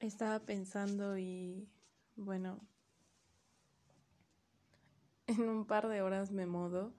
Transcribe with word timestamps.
Estaba 0.00 0.40
pensando 0.40 1.18
y 1.18 1.68
bueno, 2.16 2.66
en 5.26 5.46
un 5.46 5.66
par 5.66 5.88
de 5.88 6.00
horas 6.00 6.32
me 6.32 6.46
mudo 6.46 6.94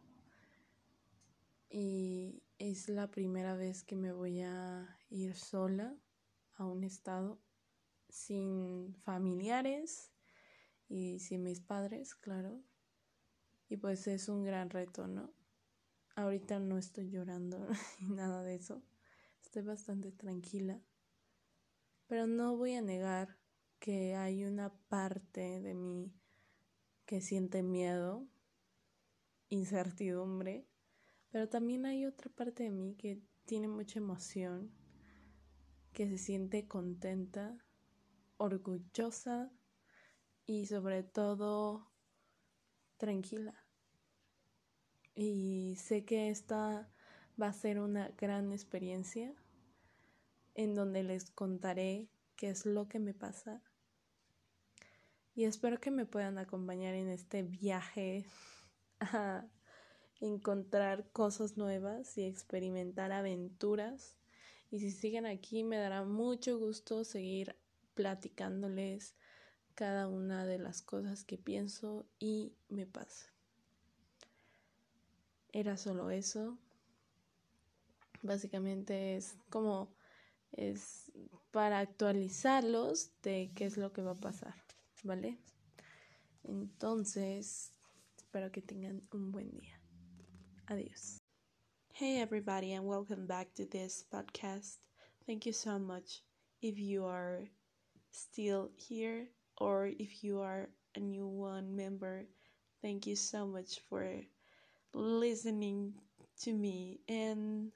y 1.67 2.43
es 2.59 2.89
la 2.89 3.09
primera 3.09 3.55
vez 3.55 3.83
que 3.83 3.95
me 3.95 4.11
voy 4.11 4.41
a 4.41 4.99
ir 5.09 5.33
sola 5.35 5.95
a 6.53 6.65
un 6.67 6.83
estado 6.83 7.41
sin 8.07 8.93
familiares 8.97 10.11
y 10.87 11.17
sin 11.17 11.41
mis 11.41 11.59
padres, 11.59 12.13
claro. 12.13 12.61
Y 13.67 13.77
pues 13.77 14.05
es 14.05 14.29
un 14.29 14.43
gran 14.43 14.69
reto, 14.69 15.07
¿no? 15.07 15.33
Ahorita 16.15 16.59
no 16.59 16.77
estoy 16.77 17.09
llorando 17.09 17.67
ni 17.99 18.09
nada 18.09 18.43
de 18.43 18.53
eso. 18.53 18.83
Estoy 19.41 19.63
bastante 19.63 20.11
tranquila. 20.11 20.79
Pero 22.11 22.27
no 22.27 22.57
voy 22.57 22.73
a 22.73 22.81
negar 22.81 23.37
que 23.79 24.17
hay 24.17 24.43
una 24.43 24.73
parte 24.89 25.61
de 25.61 25.73
mí 25.73 26.11
que 27.05 27.21
siente 27.21 27.63
miedo, 27.63 28.27
incertidumbre, 29.47 30.67
pero 31.29 31.47
también 31.47 31.85
hay 31.85 32.05
otra 32.05 32.29
parte 32.29 32.63
de 32.63 32.69
mí 32.69 32.95
que 32.95 33.21
tiene 33.45 33.69
mucha 33.69 33.99
emoción, 33.99 34.73
que 35.93 36.09
se 36.09 36.17
siente 36.17 36.67
contenta, 36.67 37.57
orgullosa 38.35 39.49
y 40.45 40.65
sobre 40.65 41.03
todo 41.03 41.93
tranquila. 42.97 43.55
Y 45.15 45.77
sé 45.77 46.03
que 46.03 46.29
esta 46.29 46.91
va 47.41 47.47
a 47.47 47.53
ser 47.53 47.79
una 47.79 48.09
gran 48.17 48.51
experiencia 48.51 49.33
en 50.55 50.75
donde 50.75 51.03
les 51.03 51.29
contaré 51.31 52.07
qué 52.35 52.49
es 52.49 52.65
lo 52.65 52.87
que 52.87 52.99
me 52.99 53.13
pasa. 53.13 53.61
Y 55.33 55.45
espero 55.45 55.79
que 55.79 55.91
me 55.91 56.05
puedan 56.05 56.37
acompañar 56.37 56.93
en 56.93 57.09
este 57.09 57.43
viaje 57.43 58.25
a 58.99 59.45
encontrar 60.19 61.09
cosas 61.11 61.57
nuevas 61.57 62.17
y 62.17 62.23
experimentar 62.23 63.11
aventuras. 63.11 64.17
Y 64.69 64.79
si 64.79 64.91
siguen 64.91 65.25
aquí, 65.25 65.63
me 65.63 65.77
dará 65.77 66.03
mucho 66.03 66.57
gusto 66.57 67.03
seguir 67.03 67.55
platicándoles 67.93 69.15
cada 69.75 70.07
una 70.07 70.45
de 70.45 70.59
las 70.59 70.81
cosas 70.81 71.23
que 71.23 71.37
pienso 71.37 72.05
y 72.19 72.53
me 72.69 72.85
pasa. 72.85 73.27
Era 75.51 75.77
solo 75.77 76.11
eso. 76.11 76.57
Básicamente 78.21 79.17
es 79.17 79.35
como 79.49 79.89
es 80.51 81.11
para 81.51 81.79
actualizarlos 81.79 83.11
de 83.21 83.51
qué 83.55 83.65
es 83.65 83.77
lo 83.77 83.91
que 83.91 84.01
va 84.01 84.11
a 84.11 84.15
pasar, 84.15 84.55
¿vale? 85.03 85.39
Entonces, 86.43 87.71
espero 88.17 88.51
que 88.51 88.61
tengan 88.61 89.01
un 89.11 89.31
buen 89.31 89.51
día. 89.51 89.79
Adiós. 90.67 91.21
Hey 91.93 92.19
everybody 92.21 92.73
and 92.73 92.85
welcome 92.85 93.27
back 93.27 93.53
to 93.55 93.65
this 93.65 94.05
podcast. 94.11 94.77
Thank 95.27 95.45
you 95.45 95.53
so 95.53 95.77
much 95.77 96.23
if 96.61 96.79
you 96.79 97.05
are 97.05 97.47
still 98.11 98.71
here 98.75 99.27
or 99.57 99.91
if 99.99 100.23
you 100.23 100.41
are 100.41 100.69
a 100.95 100.99
new 100.99 101.27
one 101.27 101.75
member. 101.75 102.25
Thank 102.81 103.05
you 103.05 103.15
so 103.15 103.45
much 103.45 103.79
for 103.87 104.25
listening 104.93 105.93
to 106.43 106.53
me 106.53 107.01
and 107.07 107.71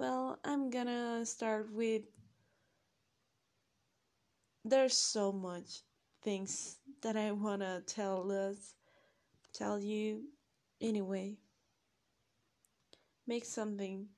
well, 0.00 0.38
I'm 0.44 0.70
gonna 0.70 1.26
start 1.26 1.70
with 1.74 2.02
there's 4.64 4.96
so 4.96 5.30
much 5.32 5.82
things 6.22 6.78
that 7.02 7.16
I 7.16 7.32
wanna 7.32 7.82
tell 7.86 8.30
us, 8.32 8.74
tell 9.52 9.78
you 9.78 10.22
anyway. 10.80 11.36
Make 13.26 13.44
something, 13.44 14.08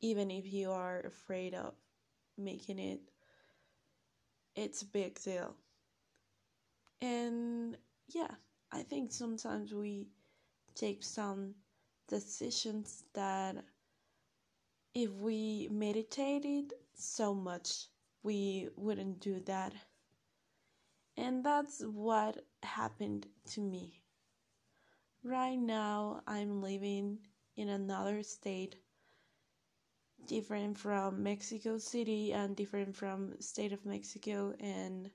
even 0.00 0.30
if 0.30 0.52
you 0.52 0.70
are 0.70 1.00
afraid 1.00 1.54
of 1.54 1.74
making 2.38 2.78
it, 2.78 3.00
it's 4.54 4.82
a 4.82 4.86
big 4.86 5.20
deal. 5.22 5.54
And 7.00 7.76
yeah, 8.08 8.30
I 8.72 8.82
think 8.82 9.12
sometimes 9.12 9.72
we 9.74 10.06
take 10.74 11.02
some 11.02 11.54
decisions 12.08 13.04
that 13.14 13.56
if 14.94 15.10
we 15.12 15.68
meditated 15.70 16.74
so 16.94 17.34
much, 17.34 17.86
we 18.22 18.68
wouldn't 18.76 19.20
do 19.20 19.40
that. 19.46 19.72
And 21.16 21.44
that's 21.44 21.82
what 21.82 22.44
happened 22.62 23.26
to 23.52 23.60
me. 23.60 24.02
Right 25.22 25.58
now, 25.58 26.22
I'm 26.26 26.62
living 26.62 27.18
in 27.56 27.68
another 27.68 28.22
state 28.22 28.76
different 30.26 30.78
from 30.78 31.22
Mexico 31.22 31.78
City 31.78 32.32
and 32.32 32.56
different 32.56 32.94
from 32.94 33.34
state 33.40 33.72
of 33.72 33.84
Mexico 33.84 34.54
and 34.60 35.10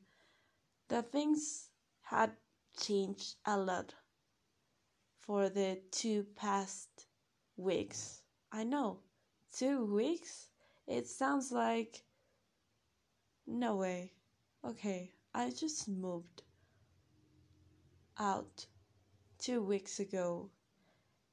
the 0.89 1.01
things 1.01 1.69
had 2.01 2.31
changed 2.79 3.35
a 3.45 3.57
lot 3.57 3.93
for 5.19 5.49
the 5.49 5.79
two 5.91 6.23
past 6.35 7.07
weeks. 7.57 8.21
I 8.51 8.63
know 8.63 8.99
two 9.57 9.85
weeks? 9.85 10.49
It 10.87 11.07
sounds 11.07 11.51
like. 11.51 12.03
No 13.47 13.75
way. 13.75 14.11
Okay, 14.67 15.11
I 15.33 15.51
just 15.51 15.87
moved 15.87 16.41
out 18.19 18.65
two 19.37 19.61
weeks 19.61 19.99
ago. 19.99 20.49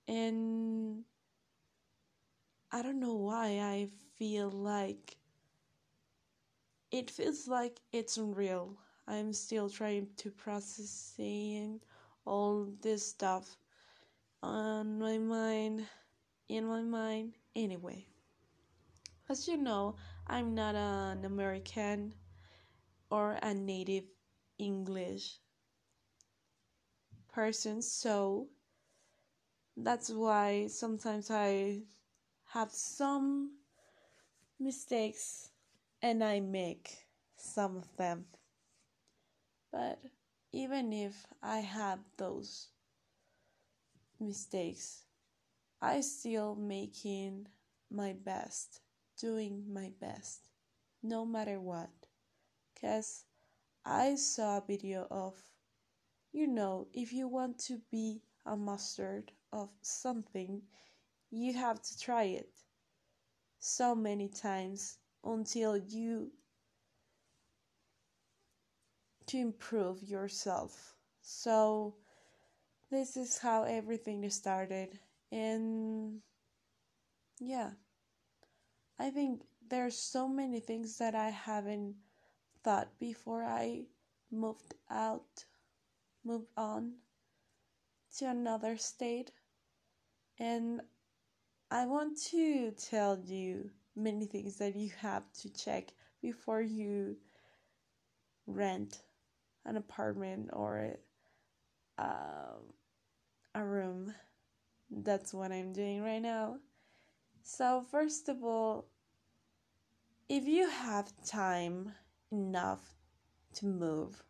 And 0.08 1.04
I 2.70 2.82
don't 2.82 3.00
know 3.00 3.14
why 3.14 3.60
I 3.60 3.88
feel 4.18 4.50
like 4.50 5.16
it 6.90 7.10
feels 7.10 7.48
like 7.48 7.80
it's 7.92 8.18
unreal. 8.18 8.76
I'm 9.08 9.32
still 9.32 9.68
trying 9.68 10.08
to 10.18 10.30
process 10.30 11.12
seeing 11.16 11.80
all 12.24 12.68
this 12.82 13.06
stuff 13.06 13.56
on 14.42 14.98
my 14.98 15.18
mind, 15.18 15.86
in 16.48 16.66
my 16.66 16.82
mind, 16.82 17.32
anyway. 17.56 18.06
As 19.32 19.48
you 19.48 19.56
know, 19.56 19.97
I'm 20.26 20.54
not 20.54 20.75
an 20.75 21.25
American 21.25 22.12
or 23.10 23.38
a 23.43 23.54
native 23.54 24.04
English 24.59 25.38
person, 27.32 27.81
so 27.81 28.48
that's 29.75 30.10
why 30.10 30.66
sometimes 30.66 31.31
I 31.31 31.84
have 32.53 32.72
some 32.72 33.53
mistakes 34.60 35.49
and 36.03 36.22
I 36.22 36.41
make 36.41 36.93
some 37.38 37.78
of 37.78 37.88
them. 37.97 38.26
But 39.72 39.99
even 40.53 40.93
if 40.93 41.26
I 41.43 41.60
have 41.60 42.00
those 42.19 42.69
mistakes, 44.20 45.04
I 45.81 46.03
still 46.03 46.54
making 46.54 47.47
my 47.91 48.12
best 48.12 48.82
doing 49.22 49.64
my 49.72 49.92
best, 50.00 50.40
no 51.00 51.24
matter 51.24 51.60
what. 51.60 51.90
Because 52.74 53.24
I 53.84 54.16
saw 54.16 54.58
a 54.58 54.64
video 54.66 55.06
of, 55.10 55.34
you 56.32 56.48
know, 56.48 56.88
if 56.92 57.12
you 57.12 57.28
want 57.28 57.58
to 57.66 57.80
be 57.92 58.22
a 58.44 58.56
master 58.56 59.24
of 59.52 59.70
something, 59.80 60.62
you 61.30 61.54
have 61.54 61.80
to 61.80 61.98
try 61.98 62.24
it 62.24 62.50
so 63.60 63.94
many 63.94 64.28
times 64.28 64.98
until 65.24 65.76
you 65.76 66.32
to 69.26 69.38
improve 69.38 70.02
yourself. 70.02 70.96
So 71.20 71.94
this 72.90 73.16
is 73.16 73.38
how 73.38 73.62
everything 73.62 74.28
started 74.30 74.98
and 75.30 76.20
yeah. 77.38 77.70
I 78.98 79.10
think 79.10 79.42
there's 79.68 79.96
so 79.96 80.28
many 80.28 80.60
things 80.60 80.98
that 80.98 81.14
I 81.14 81.30
haven't 81.30 81.96
thought 82.62 82.88
before 82.98 83.42
I 83.44 83.84
moved 84.30 84.74
out, 84.90 85.44
moved 86.24 86.48
on 86.56 86.92
to 88.18 88.26
another 88.26 88.76
state. 88.76 89.30
And 90.38 90.80
I 91.70 91.86
want 91.86 92.18
to 92.30 92.72
tell 92.72 93.18
you 93.24 93.70
many 93.96 94.26
things 94.26 94.56
that 94.58 94.76
you 94.76 94.90
have 94.98 95.24
to 95.40 95.52
check 95.52 95.92
before 96.20 96.60
you 96.60 97.16
rent 98.46 99.02
an 99.64 99.76
apartment 99.76 100.50
or 100.52 100.96
uh, 101.98 102.58
a 103.54 103.64
room. 103.64 104.14
That's 104.90 105.32
what 105.32 105.52
I'm 105.52 105.72
doing 105.72 106.02
right 106.02 106.20
now. 106.22 106.58
So, 107.42 107.84
first 107.90 108.28
of 108.28 108.42
all, 108.44 108.86
if 110.28 110.46
you 110.46 110.68
have 110.68 111.12
time 111.24 111.92
enough 112.30 112.94
to 113.54 113.66
move 113.66 114.22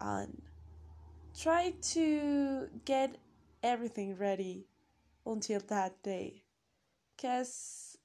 on, 0.00 0.42
try 1.38 1.74
to 1.94 2.68
get 2.84 3.16
everything 3.62 4.16
ready 4.16 4.66
until 5.26 5.60
that 5.68 6.02
day 6.02 6.44
because 7.16 7.98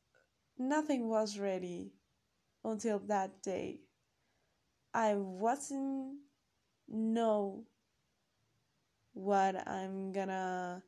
nothing 0.57 1.07
was 1.07 1.37
ready 1.37 1.93
until 2.63 2.99
that 2.99 3.41
day. 3.41 3.81
I 4.93 5.15
wasn't 5.15 6.17
know 6.91 7.63
what 9.13 9.67
i'm 9.67 10.11
gonna 10.11 10.81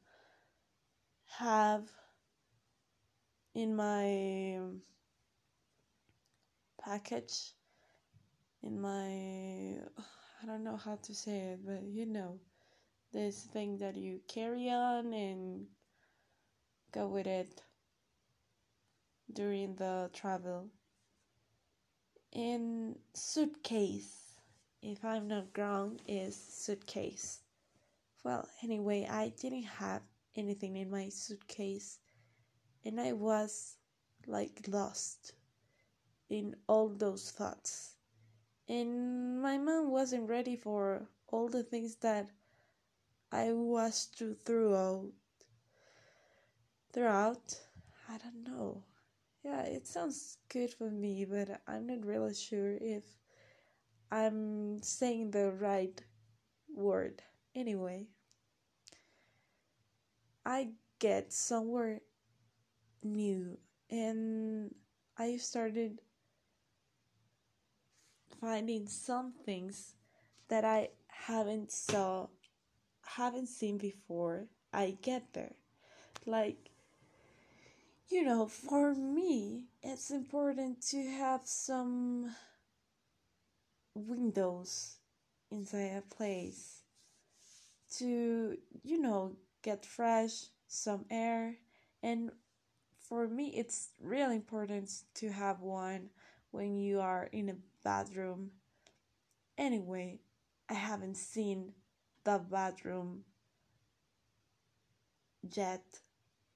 have 1.38 1.84
in 3.56 3.76
my 3.76 4.60
package 6.84 7.54
in 8.64 8.80
my 8.82 9.08
i 10.42 10.46
don't 10.46 10.64
know 10.64 10.78
how 10.78 10.96
to 11.02 11.14
say 11.14 11.38
it 11.38 11.60
but 11.66 11.84
you 11.84 12.06
know 12.06 12.40
this 13.14 13.44
thing 13.44 13.78
that 13.78 13.96
you 13.96 14.20
carry 14.28 14.70
on 14.70 15.14
and 15.14 15.68
go 16.92 17.08
with 17.08 17.28
it 17.28 17.62
during 19.32 19.76
the 19.76 20.10
travel. 20.14 20.68
In 22.32 22.96
suitcase, 23.14 24.36
if 24.82 25.04
I'm 25.06 25.28
not 25.28 25.58
wrong, 25.58 26.00
is 26.08 26.36
suitcase. 26.36 27.42
Well, 28.24 28.48
anyway, 28.64 29.08
I 29.10 29.30
didn't 29.40 29.64
have 29.64 30.02
anything 30.36 30.78
in 30.78 30.90
my 30.90 31.10
suitcase 31.10 32.00
and 32.86 33.00
I 33.00 33.14
was 33.14 33.78
like 34.28 34.62
lost 34.68 35.34
in 36.30 36.56
all 36.68 36.90
those 36.90 37.32
thoughts. 37.32 37.96
And 38.68 39.42
my 39.42 39.58
mom 39.58 39.92
wasn't 39.92 40.30
ready 40.30 40.56
for 40.56 41.08
all 41.28 41.50
the 41.50 41.64
things 41.64 41.96
that 41.98 42.30
I 43.32 43.52
was 43.52 44.06
to 44.18 44.34
throughout. 44.34 45.12
Throughout, 46.94 47.60
I 48.08 48.18
don't 48.18 48.44
know. 48.44 48.84
Yeah, 49.44 49.64
it 49.64 49.88
sounds 49.88 50.38
good 50.48 50.72
for 50.72 50.90
me, 50.90 51.26
but 51.26 51.62
I'm 51.68 51.88
not 51.88 52.06
really 52.06 52.34
sure 52.34 52.78
if 52.80 53.04
I'm 54.12 54.82
saying 54.82 55.32
the 55.32 55.52
right 55.52 56.00
word. 56.74 57.22
Anyway, 57.56 58.08
I 60.46 60.70
get 61.00 61.34
somewhere 61.34 62.02
new 63.04 63.58
and 63.90 64.74
I 65.18 65.38
started 65.38 66.00
finding 68.42 68.88
some 68.88 69.34
things 69.46 69.94
that 70.50 70.66
I 70.66 70.90
haven't 71.08 71.72
saw 71.72 72.28
haven't 73.06 73.48
seen 73.48 73.78
before 73.78 74.48
I 74.74 74.98
get 75.02 75.34
there. 75.34 75.54
Like, 76.26 76.70
you 78.10 78.24
know, 78.24 78.48
for 78.48 78.96
me, 78.96 79.66
it's 79.82 80.10
important 80.10 80.82
to 80.90 81.04
have 81.04 81.42
some 81.46 82.34
windows 83.94 84.98
inside 85.52 85.98
a 85.98 86.16
place 86.16 86.82
to, 87.98 88.58
you 88.84 89.02
know, 89.02 89.36
get 89.62 89.86
fresh, 89.86 90.46
some 90.68 91.06
air. 91.10 91.56
And 92.02 92.32
for 93.04 93.28
me, 93.28 93.48
it's 93.56 93.90
really 94.02 94.36
important 94.36 94.90
to 95.16 95.30
have 95.30 95.62
one 95.62 96.10
when 96.52 96.78
you 96.78 97.00
are 97.00 97.30
in 97.32 97.50
a 97.50 97.56
bathroom. 97.84 98.52
Anyway, 99.58 100.20
I 100.70 100.74
haven't 100.74 101.18
seen 101.18 101.74
the 102.24 102.40
bathroom 102.40 103.24
yet. 105.56 105.84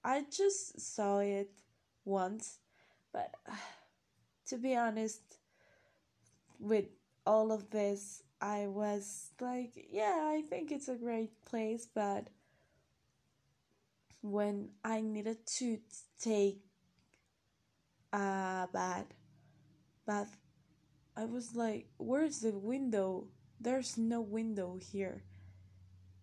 I 0.04 0.26
just 0.32 0.80
saw 0.80 1.20
it 1.20 1.52
once, 2.06 2.60
but 3.12 3.36
to 4.48 4.58
be 4.58 4.76
honest, 4.76 5.22
with 6.60 6.86
all 7.26 7.52
of 7.52 7.70
this, 7.70 8.24
I 8.40 8.68
was 8.68 9.32
like, 9.42 9.88
yeah, 9.92 10.30
I 10.32 10.44
think 10.50 10.72
it's 10.72 10.88
a 10.88 10.96
great 10.96 11.44
place, 11.46 11.88
but 11.94 12.28
when 14.32 14.70
I 14.84 15.02
needed 15.02 15.46
to 15.58 15.80
take 16.20 16.60
a 18.14 18.68
bath, 18.72 19.06
bath, 20.06 20.38
I 21.16 21.26
was 21.26 21.56
like, 21.56 21.88
where's 21.98 22.40
the 22.40 22.52
window? 22.52 23.28
There's 23.60 23.98
no 23.98 24.22
window 24.22 24.78
here 24.80 25.24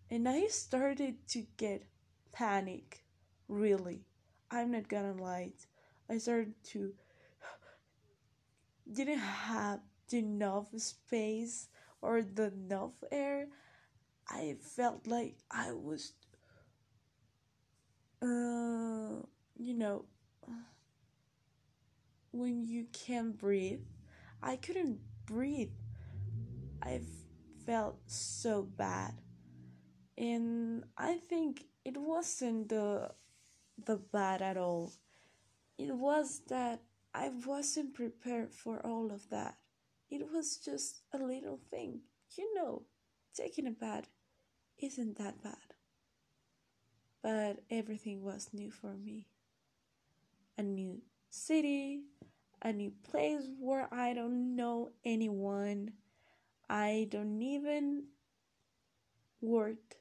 and 0.09 0.29
I 0.29 0.47
started 0.47 1.27
to 1.29 1.45
get 1.57 1.83
panic. 2.31 3.03
Really, 3.47 4.05
I'm 4.51 4.71
not 4.71 4.87
gonna 4.87 5.13
lie. 5.13 5.53
I 6.09 6.17
started 6.17 6.53
to 6.71 6.93
didn't 8.91 9.19
have 9.19 9.79
enough 10.13 10.67
space 10.77 11.67
or 12.01 12.21
the 12.21 12.53
enough 12.53 13.03
air. 13.11 13.47
I 14.29 14.57
felt 14.61 15.07
like 15.07 15.37
I 15.51 15.71
was, 15.71 16.13
uh, 18.25 19.21
you 19.57 19.73
know, 19.75 20.05
when 22.31 22.65
you 22.65 22.85
can't 22.91 23.37
breathe. 23.37 23.81
I 24.41 24.57
couldn't 24.57 24.99
breathe. 25.25 25.71
I 26.81 27.01
felt 27.65 27.99
so 28.05 28.61
bad 28.63 29.15
and 30.17 30.83
I 30.97 31.17
think 31.29 31.65
it 31.83 31.97
wasn't 31.97 32.69
the 32.69 33.11
the 33.85 33.97
bad 33.97 34.41
at 34.41 34.57
all. 34.57 34.93
It 35.77 35.95
was 35.95 36.41
that 36.49 36.81
I 37.13 37.31
wasn't 37.45 37.93
prepared 37.95 38.53
for 38.53 38.85
all 38.85 39.11
of 39.11 39.29
that. 39.31 39.57
It 40.09 40.31
was 40.31 40.57
just 40.57 41.01
a 41.13 41.19
little 41.19 41.59
thing. 41.71 42.01
You 42.37 42.53
know, 42.55 42.83
taking 43.35 43.67
a 43.67 43.71
bath 43.71 44.09
isn't 44.79 45.17
that 45.19 45.43
bad. 45.43 45.74
But 47.25 47.63
everything 47.71 48.23
was 48.23 48.49
new 48.53 48.69
for 48.69 48.93
me. 48.93 49.25
A 50.59 50.61
new 50.61 51.01
city, 51.31 52.03
a 52.61 52.71
new 52.71 52.91
place 53.01 53.49
where 53.59 53.91
I 53.91 54.13
don't 54.13 54.55
know 54.55 54.91
anyone. 55.03 55.93
I 56.69 57.07
don't 57.09 57.41
even 57.41 58.03
work 59.41 59.95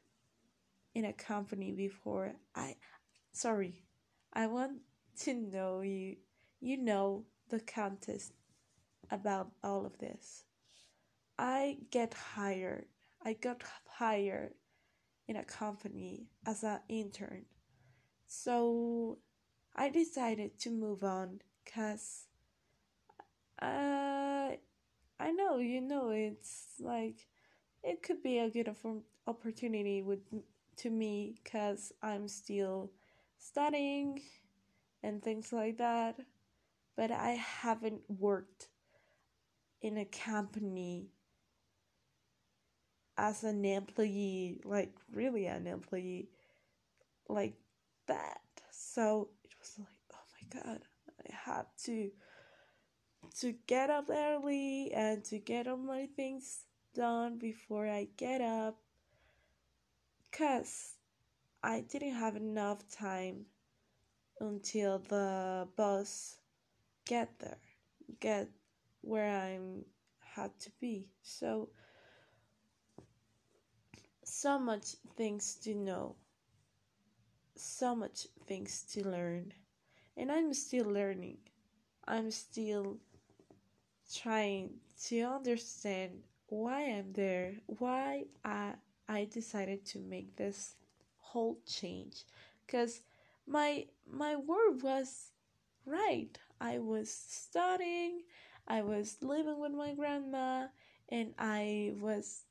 in 0.95 1.05
a 1.05 1.13
company 1.13 1.73
before 1.73 2.33
i 2.55 2.75
sorry 3.33 3.83
i 4.33 4.47
want 4.47 4.73
to 5.19 5.35
know 5.35 5.81
you 5.81 6.17
you 6.61 6.77
know 6.77 7.25
the 7.51 7.61
contest 7.61 8.33
about 9.11 9.51
all 9.63 9.85
of 9.85 9.99
this 9.99 10.45
i 11.39 11.77
get 11.91 12.15
hired 12.15 12.87
i 13.25 13.33
got 13.33 13.63
hired 13.87 14.55
in 15.29 15.37
a 15.37 15.45
company 15.45 16.27
as 16.47 16.63
an 16.63 16.81
intern 16.89 17.45
so 18.27 19.19
i 19.75 19.89
decided 19.89 20.59
to 20.59 20.71
move 20.71 21.03
on 21.03 21.41
because 21.65 22.27
uh, 23.63 24.51
i 25.21 25.31
know 25.33 25.59
you 25.59 25.81
know 25.81 26.11
it's 26.11 26.75
like 26.81 27.27
it 27.83 28.03
could 28.03 28.23
be 28.23 28.39
a 28.39 28.51
good 28.51 28.75
opportunity 29.27 30.03
with 30.03 30.21
to 30.77 30.91
me 30.91 31.35
because 31.43 31.93
I'm 32.03 32.29
still 32.29 32.91
studying 33.39 34.23
and 35.03 35.23
things 35.23 35.53
like 35.53 35.79
that. 35.79 36.19
But 36.97 37.11
I 37.11 37.33
haven't 37.33 38.03
worked 38.09 38.69
in 39.83 39.99
a 39.99 40.05
company 40.05 41.11
as 43.17 43.45
an 43.45 43.65
employee, 43.65 44.61
like 44.65 44.93
really 45.13 45.47
an 45.47 45.67
employee, 45.67 46.29
like 47.29 47.55
that. 48.07 48.41
So 48.71 49.29
it 49.45 49.55
was 49.61 49.75
like, 49.79 49.89
oh 50.13 50.17
my 50.33 50.61
god, 50.61 50.81
I 51.21 51.51
had 51.51 51.67
to 51.85 52.11
to 53.41 53.55
get 53.67 53.91
up 53.91 54.11
early 54.11 54.93
and 54.93 55.25
to 55.25 55.39
get 55.39 55.67
all 55.67 55.77
my 55.77 56.07
things 56.15 56.65
done 56.95 57.39
before 57.39 57.89
I 57.89 58.07
get 58.17 58.41
up 58.41 58.77
because 60.31 60.95
I 61.63 61.81
didn't 61.81 62.15
have 62.15 62.37
enough 62.37 62.89
time 62.91 63.47
until 64.41 64.99
the 64.99 65.67
bus 65.77 66.37
get 67.07 67.31
there, 67.39 67.59
get 68.21 68.49
where 69.01 69.31
I'm 69.31 69.85
had 70.35 70.59
to 70.61 70.71
be. 70.81 71.07
So 71.23 71.71
so 74.25 74.59
much 74.59 74.97
things 75.17 75.55
to 75.65 75.75
know, 75.75 76.17
so 77.57 77.95
much 77.95 78.27
things 78.47 78.83
to 78.93 79.07
learn, 79.07 79.53
and 80.17 80.31
I'm 80.33 80.53
still 80.55 80.87
learning. 80.87 81.39
I'm 82.07 82.31
still 82.31 82.99
trying 84.13 84.75
to 85.07 85.21
understand 85.23 86.23
why 86.49 86.85
I'm 86.85 87.13
there, 87.13 87.55
why 87.67 88.25
I 88.45 88.75
I 89.09 89.25
decided 89.27 89.85
to 89.87 89.99
make 89.99 90.37
this 90.37 90.75
whole 91.19 91.59
change 91.67 92.25
cuz 92.69 93.03
my 93.47 93.87
my 94.07 94.37
work 94.37 94.83
was 94.83 95.31
right. 95.87 96.39
I 96.61 96.79
was 96.79 97.11
studying, 97.11 98.23
I 98.67 98.83
was 98.83 99.19
living 99.23 99.59
with 99.61 99.73
my 99.73 99.95
grandma, 99.95 100.69
and 101.09 101.35
I 101.39 101.93
was 102.01 102.45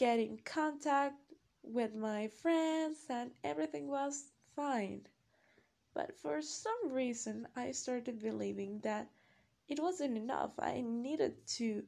getting 0.00 0.40
contact 0.46 1.14
with 1.62 1.94
my 1.94 2.26
friends, 2.40 3.00
and 3.10 3.30
everything 3.44 3.86
was 3.86 4.30
fine. 4.56 5.02
But 5.92 6.16
for 6.16 6.40
some 6.40 6.90
reason, 6.90 7.46
I 7.54 7.72
started 7.72 8.22
believing 8.22 8.80
that 8.80 9.10
it 9.68 9.78
wasn't 9.78 10.16
enough. 10.16 10.52
I 10.58 10.80
needed 10.80 11.46
to 11.58 11.82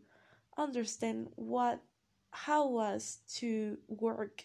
understand 0.59 1.29
what 1.37 1.81
how 2.33 2.69
was 2.69 3.21
to 3.37 3.79
work 3.89 4.45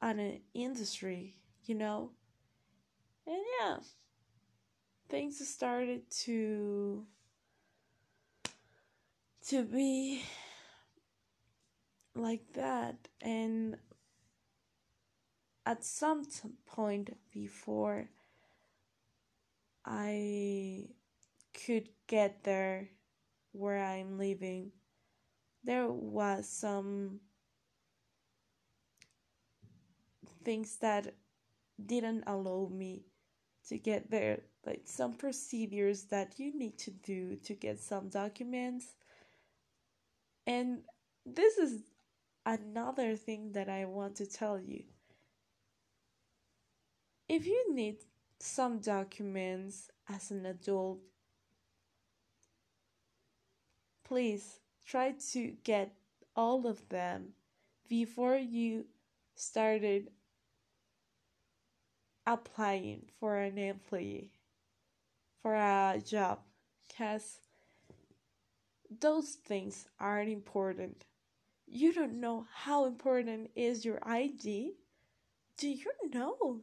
on 0.00 0.18
an 0.18 0.40
industry, 0.54 1.36
you 1.66 1.74
know? 1.74 2.12
And 3.26 3.42
yeah, 3.60 3.76
things 5.10 5.46
started 5.46 6.10
to 6.24 7.04
to 9.48 9.64
be 9.64 10.22
like 12.18 12.52
that 12.54 13.08
and 13.20 13.76
at 15.66 15.84
some 15.84 16.24
point 16.66 17.16
before 17.32 18.08
I 19.84 20.88
could 21.66 21.88
get 22.06 22.44
there 22.44 22.88
where 23.52 23.82
I'm 23.82 24.18
living. 24.18 24.72
There 25.64 25.88
was 25.88 26.48
some 26.48 27.20
things 30.44 30.76
that 30.78 31.14
didn't 31.84 32.24
allow 32.26 32.70
me 32.72 33.04
to 33.68 33.78
get 33.78 34.10
there 34.10 34.40
like 34.64 34.82
some 34.84 35.12
procedures 35.12 36.04
that 36.04 36.38
you 36.38 36.56
need 36.58 36.78
to 36.78 36.90
do 36.90 37.36
to 37.36 37.54
get 37.54 37.78
some 37.78 38.08
documents. 38.08 38.94
And 40.46 40.80
this 41.26 41.58
is 41.58 41.80
another 42.48 43.14
thing 43.14 43.52
that 43.52 43.68
I 43.68 43.84
want 43.84 44.16
to 44.16 44.26
tell 44.26 44.58
you. 44.58 44.82
If 47.28 47.46
you 47.46 47.74
need 47.74 47.98
some 48.40 48.78
documents 48.78 49.90
as 50.08 50.30
an 50.30 50.46
adult 50.46 51.00
please 54.08 54.60
try 54.86 55.14
to 55.32 55.52
get 55.64 55.92
all 56.34 56.66
of 56.66 56.88
them 56.88 57.28
before 57.88 58.36
you 58.36 58.86
started 59.34 60.08
applying 62.26 63.02
for 63.20 63.36
an 63.36 63.58
employee 63.58 64.32
for 65.42 65.54
a 65.54 66.00
job 66.04 66.38
because 66.88 67.40
those 69.00 69.36
things 69.44 69.86
aren't 70.00 70.30
important 70.30 71.04
you 71.70 71.92
don't 71.92 72.20
know 72.20 72.46
how 72.52 72.84
important 72.86 73.50
is 73.54 73.84
your 73.84 73.98
id 74.06 74.74
do 75.56 75.68
you 75.68 75.92
know 76.12 76.60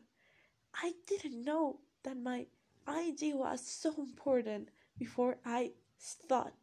i 0.75 0.93
didn't 1.07 1.43
know 1.43 1.79
that 2.03 2.17
my 2.17 2.45
id 2.87 3.33
was 3.33 3.65
so 3.65 3.93
important 3.97 4.69
before 4.97 5.37
i 5.45 5.71
thought 5.99 6.53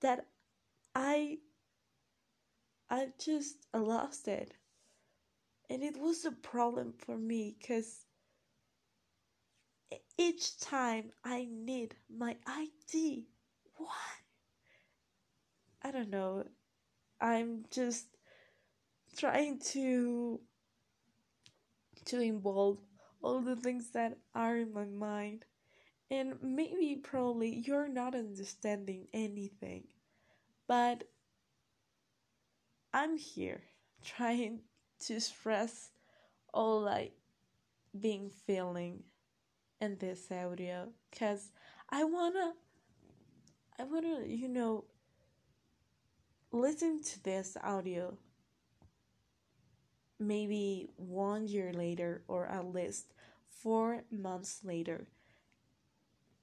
that 0.00 0.26
i 0.94 1.38
i 2.90 3.08
just 3.18 3.66
lost 3.74 4.28
it 4.28 4.54
and 5.70 5.82
it 5.82 5.96
was 5.96 6.24
a 6.24 6.30
problem 6.30 6.92
for 6.92 7.16
me 7.16 7.56
because 7.58 8.04
each 10.18 10.58
time 10.58 11.10
I 11.24 11.48
need 11.50 11.94
my 12.08 12.36
ID. 12.46 13.26
What? 13.76 13.88
I 15.82 15.90
don't 15.90 16.10
know. 16.10 16.44
I'm 17.22 17.64
just 17.70 18.06
trying 19.16 19.60
to 19.72 20.40
to 22.06 22.20
involve 22.20 22.78
all 23.22 23.40
the 23.40 23.54
things 23.54 23.90
that 23.92 24.18
are 24.34 24.56
in 24.56 24.72
my 24.74 24.84
mind. 24.84 25.44
And 26.10 26.34
maybe 26.42 27.00
probably 27.02 27.62
you're 27.64 27.88
not 27.88 28.14
understanding 28.14 29.06
anything. 29.14 29.84
But 30.66 31.04
I'm 32.92 33.16
here 33.16 33.62
trying 34.04 34.60
to 35.06 35.14
express 35.14 35.90
all 36.52 36.88
I 36.88 37.12
being 37.98 38.30
feeling 38.46 39.04
in 39.80 39.96
this 39.98 40.30
audio 40.30 40.88
because 41.10 41.52
I 41.88 42.04
wanna 42.04 42.54
I 43.78 43.84
wanna 43.84 44.24
you 44.26 44.48
know 44.48 44.84
listen 46.52 47.02
to 47.02 47.22
this 47.24 47.56
audio 47.62 48.16
maybe 50.20 50.90
one 50.96 51.48
year 51.48 51.72
later 51.72 52.22
or 52.28 52.46
at 52.46 52.72
least 52.72 53.14
four 53.48 54.04
months 54.10 54.60
later 54.62 55.06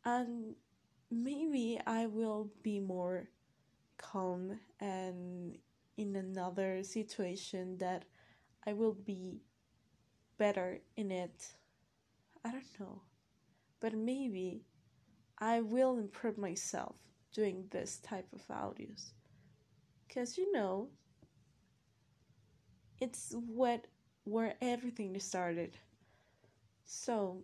and 0.03 0.55
maybe 1.11 1.79
I 1.85 2.07
will 2.07 2.49
be 2.63 2.79
more 2.79 3.29
calm 3.97 4.59
and 4.79 5.57
in 5.97 6.15
another 6.15 6.83
situation 6.83 7.77
that 7.77 8.05
I 8.65 8.73
will 8.73 8.93
be 8.93 9.41
better 10.37 10.79
in 10.95 11.11
it. 11.11 11.47
I 12.45 12.51
don't 12.51 12.79
know. 12.79 13.01
But 13.81 13.93
maybe 13.93 14.63
I 15.37 15.61
will 15.61 15.97
improve 15.97 16.37
myself 16.37 16.95
doing 17.33 17.65
this 17.71 17.97
type 17.97 18.27
of 18.33 18.47
audios. 18.47 19.11
Cause 20.13 20.37
you 20.37 20.51
know 20.51 20.89
it's 22.99 23.33
what 23.33 23.85
where 24.23 24.55
everything 24.61 25.19
started. 25.19 25.77
So 26.85 27.43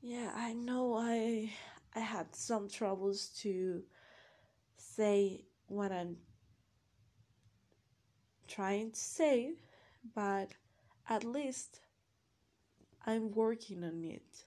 yeah, 0.00 0.32
I 0.34 0.52
know 0.52 0.94
I 0.96 1.50
I 1.94 2.00
had 2.00 2.34
some 2.34 2.68
troubles 2.68 3.28
to 3.42 3.82
say 4.76 5.44
what 5.68 5.92
I'm 5.92 6.16
trying 8.46 8.92
to 8.92 9.00
say, 9.00 9.54
but 10.14 10.52
at 11.08 11.24
least 11.24 11.80
I'm 13.06 13.30
working 13.32 13.84
on 13.84 14.04
it 14.04 14.44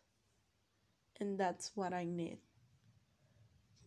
and 1.20 1.38
that's 1.40 1.72
what 1.76 1.94
I 1.94 2.06
need. 2.06 2.40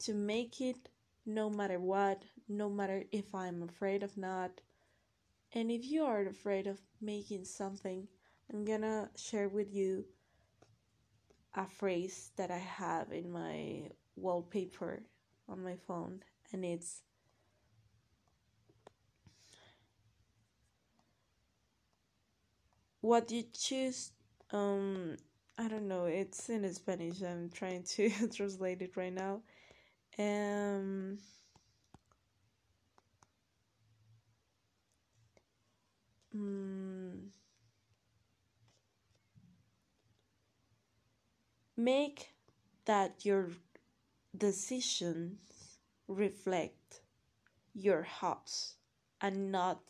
To 0.01 0.15
make 0.15 0.61
it 0.61 0.89
no 1.29 1.49
matter 1.49 1.79
what, 1.79 2.25
no 2.49 2.69
matter 2.69 3.05
if 3.13 3.35
I'm 3.37 3.63
afraid 3.63 4.03
of 4.03 4.17
not. 4.17 4.63
And 5.53 5.71
if 5.71 5.85
you 5.87 6.05
are 6.05 6.27
afraid 6.27 6.67
of 6.67 6.81
making 7.01 7.45
something, 7.45 8.09
I'm 8.51 8.65
gonna 8.65 9.11
share 9.17 9.49
with 9.49 9.73
you 9.73 10.07
a 11.55 11.67
phrase 11.67 12.31
that 12.37 12.51
I 12.51 12.57
have 12.59 13.13
in 13.13 13.31
my 13.31 13.91
wallpaper 14.17 15.03
on 15.49 15.63
my 15.63 15.77
phone, 15.77 16.23
and 16.53 16.65
it's 16.65 17.03
what 23.01 23.31
you 23.31 23.45
choose 23.53 24.13
um 24.53 25.17
I 25.61 25.67
don't 25.67 25.89
know. 25.89 26.05
It's 26.05 26.49
in 26.51 26.73
Spanish. 26.73 27.21
I'm 27.21 27.51
trying 27.51 27.83
to 27.83 28.11
translate 28.33 28.81
it 28.81 28.97
right 28.97 29.13
now. 29.13 29.41
Um. 30.19 31.19
Mm, 36.35 37.31
make 41.77 42.35
that 42.85 43.25
your 43.25 43.49
decisions 44.37 45.39
reflect 46.09 47.03
your 47.75 48.03
hopes 48.03 48.75
and 49.21 49.53
not 49.53 49.81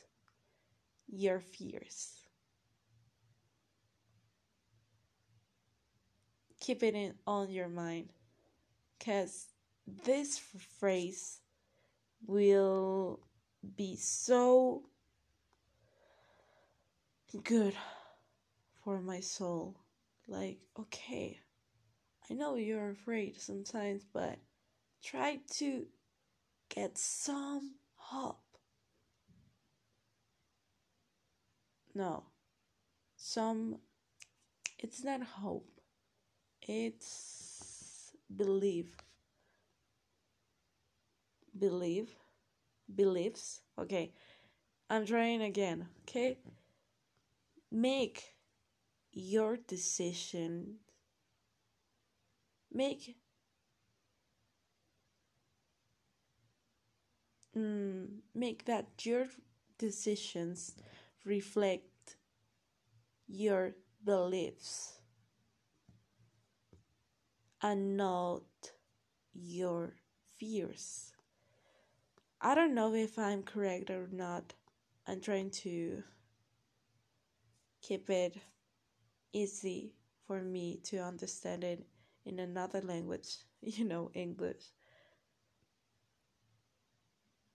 your 1.08 1.40
fears. 1.40 2.28
keep 6.60 6.82
it 6.82 6.94
in, 6.94 7.14
on 7.26 7.50
your 7.50 7.68
mind 7.68 8.08
because 8.98 9.46
this 10.04 10.38
phrase 10.78 11.40
will 12.26 13.20
be 13.76 13.96
so 13.96 14.82
good 17.44 17.74
for 18.82 19.00
my 19.00 19.20
soul 19.20 19.76
like 20.26 20.58
okay 20.78 21.40
I 22.30 22.34
know 22.34 22.56
you're 22.56 22.90
afraid 22.90 23.40
sometimes, 23.40 24.04
but 24.12 24.38
try 25.02 25.40
to 25.52 25.86
get 26.68 26.98
some 26.98 27.76
hope. 27.94 28.42
No, 31.94 32.24
some, 33.16 33.78
it's 34.78 35.02
not 35.02 35.22
hope, 35.22 35.80
it's 36.60 38.12
believe. 38.36 38.94
Believe, 41.58 42.14
beliefs. 42.94 43.62
Okay, 43.78 44.12
I'm 44.90 45.06
trying 45.06 45.42
again, 45.42 45.88
okay? 46.02 46.38
Make 47.72 48.34
your 49.12 49.56
decision 49.56 50.78
make 52.72 53.16
mm, 57.56 58.06
make 58.34 58.64
that 58.64 59.04
your 59.04 59.26
decisions 59.78 60.74
reflect 61.24 62.16
your 63.28 63.76
beliefs 64.04 64.98
and 67.62 67.96
not 67.96 68.42
your 69.34 69.94
fears. 70.36 71.12
I 72.40 72.56
don't 72.56 72.74
know 72.74 72.94
if 72.94 73.16
I'm 73.16 73.44
correct 73.44 73.90
or 73.90 74.08
not. 74.10 74.54
I'm 75.06 75.20
trying 75.20 75.50
to 75.62 76.02
keep 77.80 78.08
it 78.10 78.36
easy 79.32 79.92
for 80.26 80.42
me 80.42 80.78
to 80.84 80.98
understand 80.98 81.64
it 81.64 81.86
in 82.24 82.38
another 82.38 82.80
language, 82.82 83.38
you 83.62 83.84
know, 83.84 84.10
English. 84.14 84.72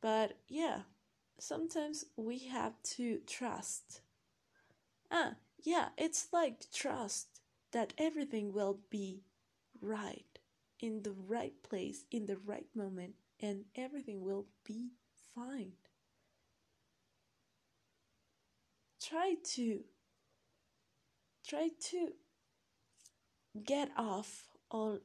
But 0.01 0.37
yeah, 0.47 0.83
sometimes 1.39 2.05
we 2.15 2.37
have 2.49 2.75
to 2.97 3.21
trust. 3.25 4.01
Ah, 5.09 5.35
yeah, 5.59 5.89
it's 5.97 6.33
like 6.33 6.69
trust 6.69 7.39
that 7.71 7.93
everything 7.97 8.51
will 8.51 8.79
be 8.89 9.23
right 9.79 10.39
in 10.79 11.03
the 11.03 11.11
right 11.13 11.61
place 11.63 12.05
in 12.11 12.25
the 12.25 12.37
right 12.37 12.67
moment 12.75 13.15
and 13.43 13.65
everything 13.75 14.23
will 14.23 14.45
be 14.65 14.93
fine. 15.35 15.73
Try 19.01 19.35
to 19.55 19.81
try 21.45 21.67
to 21.91 22.13
get 23.65 23.89
off 23.97 24.45
all 24.71 25.00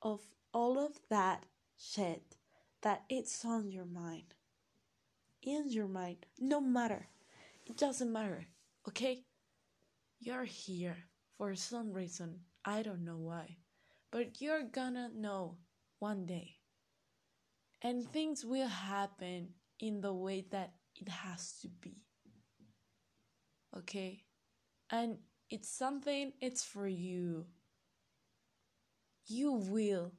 of 0.00 0.20
all 0.54 0.78
of 0.78 0.98
that 1.10 1.44
shit 1.78 2.36
that 2.80 3.02
it's 3.10 3.44
on 3.44 3.70
your 3.70 3.84
mind. 3.84 4.34
In 5.42 5.70
your 5.70 5.88
mind, 5.88 6.24
no 6.40 6.60
matter. 6.60 7.08
It 7.66 7.76
doesn't 7.76 8.12
matter, 8.12 8.46
okay? 8.88 9.24
You're 10.18 10.44
here 10.44 10.96
for 11.36 11.54
some 11.54 11.92
reason. 11.92 12.40
I 12.64 12.82
don't 12.82 13.04
know 13.04 13.18
why. 13.18 13.58
But 14.10 14.40
you're 14.40 14.64
gonna 14.64 15.10
know 15.14 15.58
one 15.98 16.26
day. 16.26 16.61
And 17.82 18.08
things 18.08 18.44
will 18.44 18.68
happen 18.68 19.48
in 19.80 20.00
the 20.00 20.12
way 20.12 20.46
that 20.50 20.72
it 20.94 21.08
has 21.08 21.58
to 21.62 21.68
be. 21.68 22.04
Okay? 23.76 24.22
And 24.90 25.18
it's 25.50 25.68
something, 25.68 26.32
it's 26.40 26.64
for 26.64 26.86
you 26.86 27.46
you 29.26 29.52
will 29.52 30.12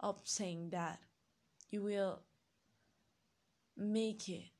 obtain 0.00 0.70
that. 0.70 0.98
You 1.70 1.82
will 1.82 2.20
make 3.76 4.28
it. 4.28 4.52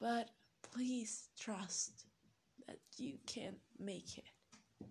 But 0.00 0.30
please 0.72 1.28
trust 1.38 2.06
that 2.66 2.78
you 2.96 3.18
can 3.26 3.54
make 3.78 4.18
it. 4.18 4.86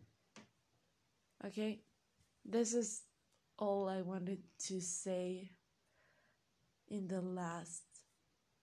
Okay? 1.45 1.81
This 2.45 2.73
is 2.73 3.01
all 3.57 3.87
I 3.89 4.01
wanted 4.01 4.43
to 4.67 4.81
say 4.81 5.51
in 6.89 7.07
the 7.07 7.21
last 7.21 7.83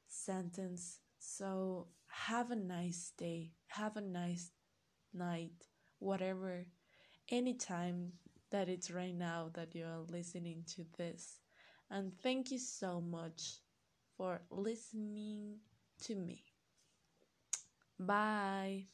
sentence. 0.09 1.01
So, 1.18 1.88
have 2.09 2.51
a 2.51 2.57
nice 2.57 3.12
day. 3.18 3.53
Have 3.68 3.96
a 3.96 4.01
nice 4.01 4.51
night. 5.14 5.66
Whatever, 6.01 6.66
anytime 7.31 8.12
that 8.51 8.68
it's 8.68 8.90
right 8.90 9.14
now 9.14 9.51
that 9.55 9.74
you're 9.74 10.05
listening 10.09 10.64
to 10.77 10.85
this. 10.98 11.40
And 11.90 12.12
thank 12.22 12.51
you 12.51 12.59
so 12.59 13.01
much 13.01 13.61
for 14.16 14.42
listening 14.51 15.59
to 16.03 16.14
me. 16.16 16.44
Bye. 17.98 18.88